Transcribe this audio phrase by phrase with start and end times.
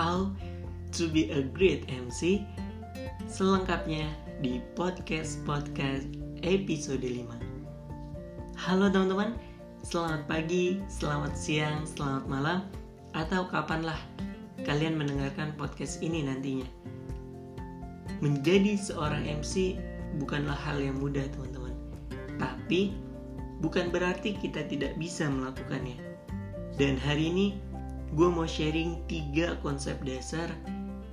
[0.00, 0.32] how
[0.96, 2.40] to be a great MC
[3.28, 4.08] selengkapnya
[4.40, 6.08] di podcast podcast
[6.40, 7.28] episode 5.
[8.56, 9.36] Halo teman-teman,
[9.84, 12.64] selamat pagi, selamat siang, selamat malam
[13.12, 14.00] atau kapanlah
[14.64, 16.64] kalian mendengarkan podcast ini nantinya.
[18.24, 19.76] Menjadi seorang MC
[20.16, 21.76] bukanlah hal yang mudah, teman-teman.
[22.40, 22.96] Tapi
[23.60, 26.00] bukan berarti kita tidak bisa melakukannya.
[26.80, 27.46] Dan hari ini
[28.10, 30.50] gue mau sharing tiga konsep dasar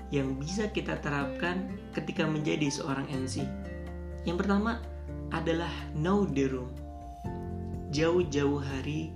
[0.09, 3.43] yang bisa kita terapkan ketika menjadi seorang MC.
[4.23, 4.81] Yang pertama
[5.35, 6.71] adalah know the room.
[7.91, 9.11] Jauh-jauh hari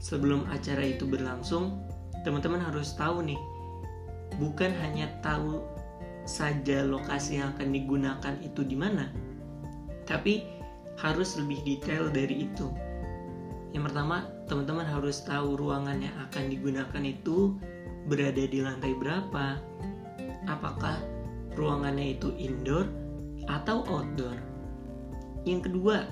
[0.00, 1.80] sebelum acara itu berlangsung,
[2.22, 3.40] teman-teman harus tahu nih,
[4.36, 5.64] bukan hanya tahu
[6.28, 9.08] saja lokasi yang akan digunakan itu di mana,
[10.04, 10.44] tapi
[11.00, 12.68] harus lebih detail dari itu
[13.76, 17.58] yang pertama, teman-teman harus tahu ruangan yang akan digunakan itu
[18.06, 19.58] berada di lantai berapa.
[20.46, 21.02] Apakah
[21.58, 22.86] ruangannya itu indoor
[23.50, 24.38] atau outdoor?
[25.42, 26.06] Yang kedua,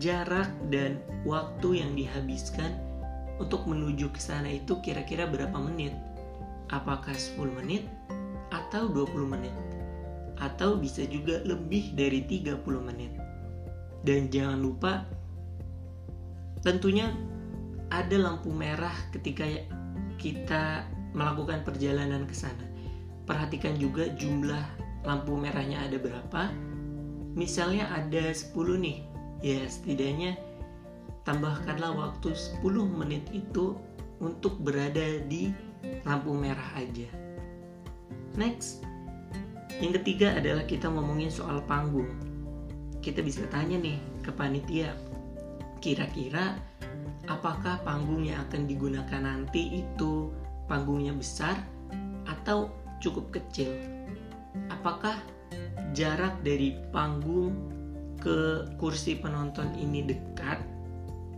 [0.00, 2.72] jarak dan waktu yang dihabiskan
[3.36, 5.92] untuk menuju ke sana itu kira-kira berapa menit?
[6.72, 7.84] Apakah 10 menit
[8.48, 9.52] atau 20 menit?
[10.40, 13.12] Atau bisa juga lebih dari 30 menit.
[14.02, 15.04] Dan jangan lupa
[16.62, 17.10] Tentunya
[17.92, 19.44] ada lampu merah ketika
[20.16, 22.64] kita melakukan perjalanan ke sana.
[23.28, 24.64] Perhatikan juga jumlah
[25.04, 26.48] lampu merahnya ada berapa.
[27.36, 28.98] Misalnya ada 10 nih.
[29.44, 30.40] Ya, setidaknya
[31.28, 33.76] tambahkanlah waktu 10 menit itu
[34.24, 35.52] untuk berada di
[36.08, 37.10] lampu merah aja.
[38.38, 38.80] Next,
[39.82, 42.08] yang ketiga adalah kita ngomongin soal panggung.
[43.02, 44.94] Kita bisa tanya nih ke panitia,
[45.82, 46.54] kira-kira
[47.30, 50.32] apakah panggung yang akan digunakan nanti itu
[50.66, 51.58] panggungnya besar
[52.26, 53.70] atau cukup kecil?
[54.70, 55.18] Apakah
[55.92, 57.54] jarak dari panggung
[58.18, 60.58] ke kursi penonton ini dekat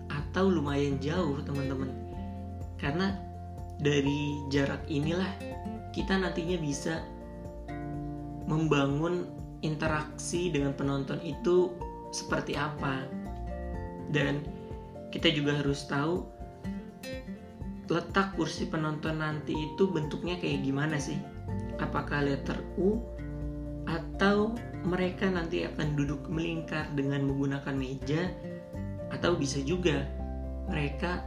[0.09, 1.91] atau lumayan jauh, teman-teman?
[2.81, 3.17] Karena
[3.81, 5.29] dari jarak inilah
[5.91, 7.03] kita nantinya bisa
[8.45, 9.25] membangun
[9.65, 11.73] interaksi dengan penonton itu
[12.13, 13.09] seperti apa
[14.13, 14.45] dan
[15.15, 16.27] kita juga harus tahu
[17.87, 21.15] letak kursi penonton nanti itu bentuknya kayak gimana sih?
[21.79, 22.99] Apakah letter U
[23.87, 28.27] atau mereka nanti akan duduk melingkar dengan menggunakan meja?
[29.15, 30.03] Atau bisa juga
[30.67, 31.23] mereka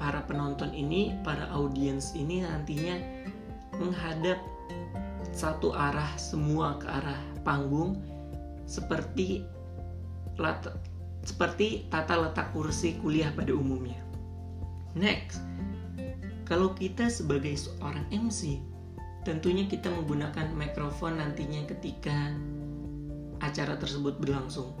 [0.00, 2.96] para penonton ini para audiens ini nantinya
[3.76, 4.40] menghadap
[5.36, 8.00] satu arah semua ke arah panggung
[8.64, 9.44] seperti
[11.22, 13.98] seperti tata letak kursi kuliah pada umumnya.
[14.98, 15.40] Next,
[16.44, 18.60] kalau kita sebagai seorang MC,
[19.22, 22.34] tentunya kita menggunakan mikrofon nantinya ketika
[23.40, 24.74] acara tersebut berlangsung.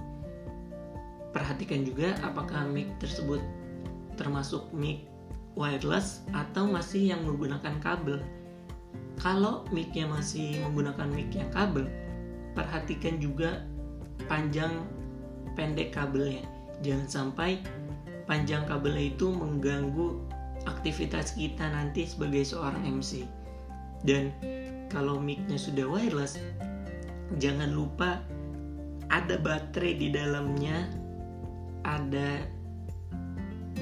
[1.32, 3.40] Perhatikan juga apakah mic tersebut
[4.20, 5.08] termasuk mic
[5.56, 8.20] wireless atau masih yang menggunakan kabel.
[9.16, 11.88] Kalau mic-nya masih menggunakan mic yang kabel,
[12.52, 13.64] perhatikan juga
[14.28, 14.84] panjang
[15.54, 16.44] pendek kabelnya.
[16.82, 17.62] Jangan sampai
[18.26, 20.18] panjang kabelnya itu mengganggu
[20.66, 23.26] aktivitas kita nanti sebagai seorang MC.
[24.02, 24.34] Dan
[24.90, 26.38] kalau mic-nya sudah wireless,
[27.38, 28.18] jangan lupa
[29.12, 30.88] ada baterai di dalamnya,
[31.86, 32.42] ada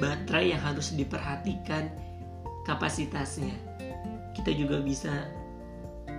[0.01, 1.89] baterai yang harus diperhatikan
[2.65, 3.55] kapasitasnya.
[4.37, 5.29] Kita juga bisa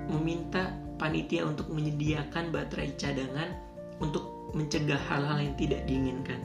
[0.10, 3.50] meminta panitia untuk menyediakan baterai cadangan
[4.02, 6.42] untuk mencegah hal-hal yang tidak diinginkan.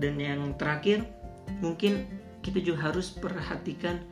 [0.00, 1.06] Dan yang terakhir,
[1.62, 2.08] mungkin
[2.42, 4.02] kita juga harus perhatikan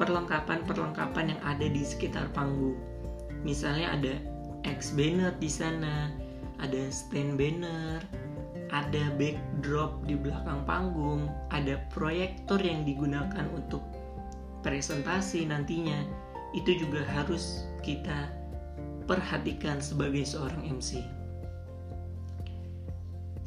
[0.00, 2.74] perlengkapan-perlengkapan yang ada di sekitar panggung.
[3.46, 4.14] Misalnya ada
[4.66, 6.10] X banner di sana,
[6.58, 8.02] ada stand banner,
[8.74, 13.84] ada backdrop di belakang panggung, ada proyektor yang digunakan untuk
[14.66, 16.02] presentasi nantinya.
[16.56, 18.28] Itu juga harus kita
[19.06, 21.21] perhatikan sebagai seorang MC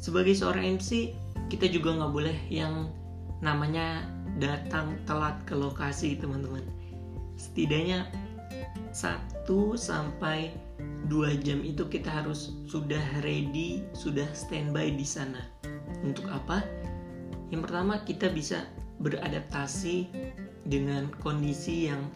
[0.06, 1.18] sebagai seorang MC
[1.50, 2.94] kita juga nggak boleh yang
[3.42, 4.06] namanya
[4.38, 6.62] datang telat ke lokasi teman-teman
[7.34, 8.06] setidaknya
[8.94, 10.54] 1 sampai
[11.10, 15.38] 2 jam itu kita harus sudah ready, sudah standby di sana.
[16.02, 16.64] Untuk apa?
[17.52, 18.66] Yang pertama kita bisa
[18.98, 20.10] beradaptasi
[20.66, 22.10] dengan kondisi yang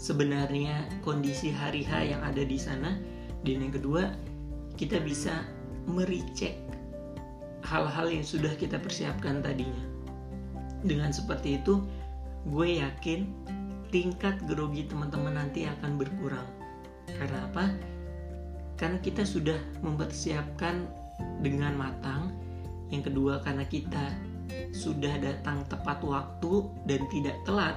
[0.00, 2.96] sebenarnya kondisi hari H yang ada di sana.
[3.44, 4.14] Dan yang kedua,
[4.80, 5.44] kita bisa
[5.90, 6.56] merecek
[7.62, 9.86] hal-hal yang sudah kita persiapkan tadinya.
[10.82, 11.82] Dengan seperti itu,
[12.50, 13.30] gue yakin
[13.94, 16.46] tingkat grogi teman-teman nanti akan berkurang.
[17.06, 17.70] Karena apa?
[18.74, 20.88] Karena kita sudah mempersiapkan
[21.44, 22.34] dengan matang.
[22.90, 24.10] Yang kedua karena kita
[24.74, 27.76] sudah datang tepat waktu dan tidak telat.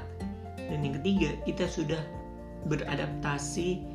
[0.57, 2.01] Dan yang ketiga, kita sudah
[2.65, 3.85] beradaptasi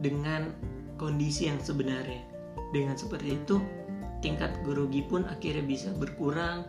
[0.00, 0.56] dengan
[0.96, 2.24] kondisi yang sebenarnya.
[2.72, 3.60] Dengan seperti itu,
[4.24, 6.64] tingkat grogi pun akhirnya bisa berkurang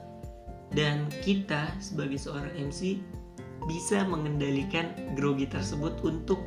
[0.75, 2.99] dan kita sebagai seorang MC
[3.71, 6.37] bisa mengendalikan grogi tersebut untuk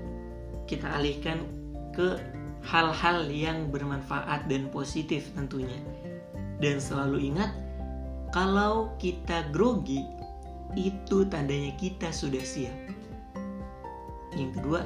[0.68, 1.48] kita alihkan
[1.96, 2.20] ke
[2.60, 5.80] hal-hal yang bermanfaat dan positif tentunya.
[6.60, 7.50] Dan selalu ingat
[8.30, 10.04] kalau kita grogi
[10.76, 12.76] itu tandanya kita sudah siap.
[14.36, 14.84] Yang kedua,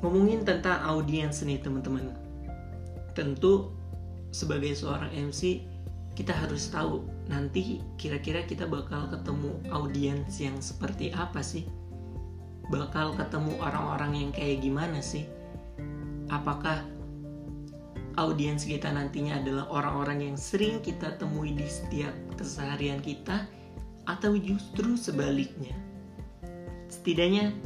[0.00, 2.08] ngomongin tentang audiens nih teman-teman.
[3.12, 3.81] Tentu
[4.32, 5.60] sebagai seorang MC
[6.12, 11.64] kita harus tahu nanti kira-kira kita bakal ketemu audiens yang seperti apa sih?
[12.68, 15.24] Bakal ketemu orang-orang yang kayak gimana sih?
[16.28, 16.84] Apakah
[18.20, 23.48] audiens kita nantinya adalah orang-orang yang sering kita temui di setiap keseharian kita
[24.04, 25.72] atau justru sebaliknya?
[26.92, 27.56] Setidaknya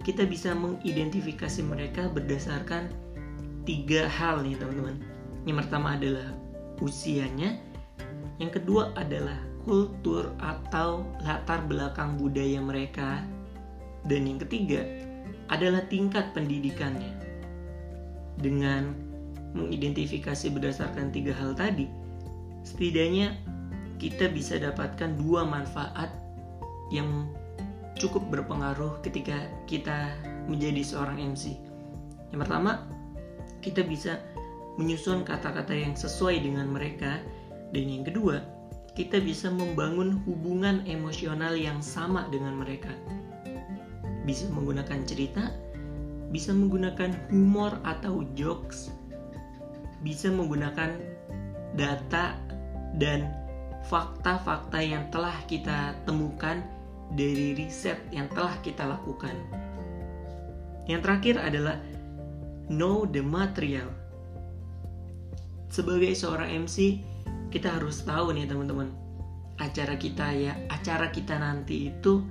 [0.00, 2.88] kita bisa mengidentifikasi mereka berdasarkan
[3.68, 5.09] tiga hal nih teman-teman
[5.48, 6.28] yang pertama adalah
[6.80, 7.70] usianya
[8.40, 9.36] yang kedua adalah
[9.68, 13.20] kultur atau latar belakang budaya mereka.
[14.08, 14.80] Dan yang ketiga
[15.52, 17.12] adalah tingkat pendidikannya.
[18.40, 18.96] Dengan
[19.52, 21.84] mengidentifikasi berdasarkan tiga hal tadi,
[22.64, 23.36] setidaknya
[24.00, 26.08] kita bisa dapatkan dua manfaat
[26.88, 27.28] yang
[28.00, 29.36] cukup berpengaruh ketika
[29.68, 30.16] kita
[30.48, 31.60] menjadi seorang MC.
[32.32, 32.88] Yang pertama,
[33.60, 34.16] kita bisa
[34.78, 37.18] menyusun kata-kata yang sesuai dengan mereka
[37.70, 38.42] dan yang kedua,
[38.98, 42.90] kita bisa membangun hubungan emosional yang sama dengan mereka.
[44.26, 45.54] Bisa menggunakan cerita,
[46.34, 48.90] bisa menggunakan humor atau jokes,
[50.02, 50.98] bisa menggunakan
[51.78, 52.34] data
[52.98, 53.30] dan
[53.86, 56.60] fakta-fakta yang telah kita temukan
[57.14, 59.34] dari riset yang telah kita lakukan.
[60.90, 61.76] Yang terakhir adalah
[62.66, 63.99] know the material.
[65.70, 67.00] Sebagai seorang MC,
[67.54, 68.90] kita harus tahu nih teman-teman.
[69.62, 72.24] Acara kita ya acara kita nanti itu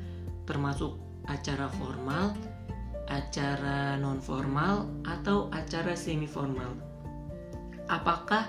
[0.50, 0.98] termasuk
[1.30, 2.34] acara formal
[3.06, 6.90] acara non formal atau acara semi formal
[7.90, 8.48] apakah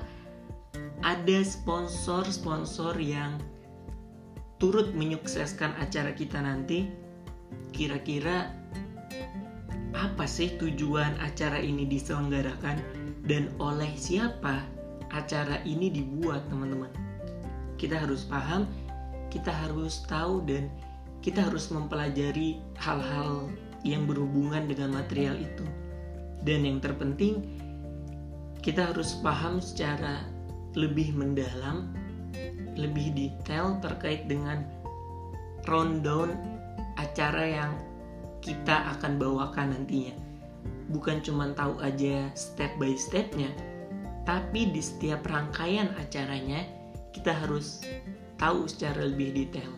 [1.00, 3.40] ada sponsor-sponsor yang
[4.60, 6.92] turut menyukseskan acara kita nanti?
[7.72, 8.52] Kira-kira
[9.96, 12.78] apa sih tujuan acara ini diselenggarakan?
[13.24, 14.64] Dan oleh siapa
[15.10, 16.90] acara ini dibuat teman-teman.
[17.76, 18.68] Kita harus paham
[19.30, 20.66] kita harus tahu dan
[21.22, 23.46] kita harus mempelajari hal-hal
[23.86, 25.64] yang berhubungan dengan material itu.
[26.42, 27.46] Dan yang terpenting
[28.60, 30.26] kita harus paham secara
[30.76, 31.94] lebih mendalam
[32.76, 34.62] lebih detail terkait dengan
[35.66, 36.34] rundown
[36.98, 37.72] acara yang
[38.40, 40.16] kita akan bawakan nantinya.
[40.90, 43.52] Bukan cuma tahu aja step by stepnya
[44.24, 46.64] tapi di setiap rangkaian acaranya
[47.10, 47.84] kita harus
[48.40, 49.70] tahu secara lebih detail.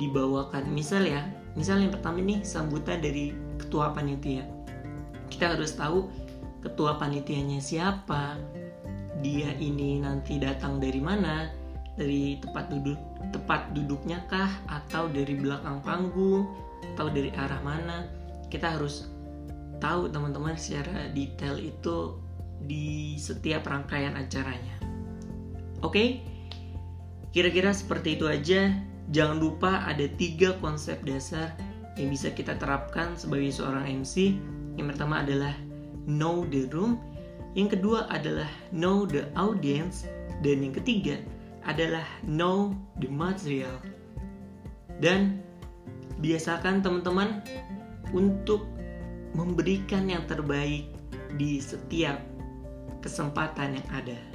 [0.00, 4.44] Dibawakan misal ya, misal yang pertama ini sambutan dari ketua panitia.
[5.32, 6.08] Kita harus tahu
[6.60, 8.36] ketua panitianya siapa,
[9.24, 11.48] dia ini nanti datang dari mana,
[11.96, 12.98] dari tempat duduk
[13.32, 16.48] tempat duduknya kah atau dari belakang panggung
[16.94, 18.08] atau dari arah mana.
[18.52, 19.08] Kita harus
[19.80, 22.21] tahu teman-teman secara detail itu
[22.66, 24.76] di setiap rangkaian acaranya.
[25.82, 26.22] Oke,
[27.34, 28.70] kira-kira seperti itu aja.
[29.10, 31.52] Jangan lupa ada tiga konsep dasar
[31.98, 34.38] yang bisa kita terapkan sebagai seorang MC.
[34.78, 35.52] Yang pertama adalah
[36.08, 36.96] know the room,
[37.52, 40.08] yang kedua adalah know the audience,
[40.40, 41.20] dan yang ketiga
[41.68, 43.76] adalah know the material.
[45.02, 45.42] Dan
[46.22, 47.42] biasakan teman-teman
[48.14, 48.64] untuk
[49.36, 50.88] memberikan yang terbaik
[51.36, 52.20] di setiap
[53.02, 54.31] kesempatan yang ada.